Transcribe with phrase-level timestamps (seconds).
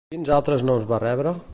[0.13, 1.37] Quins altres noms va rebre?